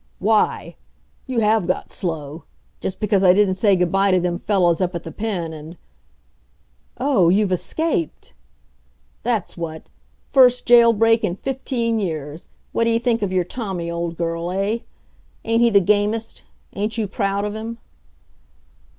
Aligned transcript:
"Why! 0.17 0.77
You 1.27 1.41
have 1.41 1.67
got 1.67 1.91
slow. 1.91 2.45
Just 2.79 2.99
because 2.99 3.23
I 3.23 3.33
didn't 3.33 3.53
say 3.53 3.75
good 3.75 3.91
by 3.91 4.09
to 4.09 4.19
them 4.19 4.39
fellows 4.39 4.81
up 4.81 4.95
at 4.95 5.03
the 5.03 5.11
Pen, 5.11 5.53
and" 5.53 5.77
"Oh! 6.97 7.29
You've 7.29 7.51
escaped!" 7.51 8.33
"That's 9.21 9.55
what. 9.55 9.89
First 10.25 10.65
jail 10.65 10.91
break 10.91 11.23
in 11.23 11.35
fifteen 11.35 11.99
years. 11.99 12.49
What 12.71 12.85
d'ye 12.85 12.97
think 12.97 13.21
of 13.21 13.31
your 13.31 13.43
Tommy, 13.45 13.91
old 13.91 14.17
girl, 14.17 14.49
eh? 14.49 14.79
Ain't 15.45 15.61
he 15.61 15.69
the 15.69 15.79
gamest? 15.79 16.45
Ain't 16.73 16.97
you 16.97 17.05
proud 17.07 17.45
of 17.45 17.53
him?" 17.53 17.77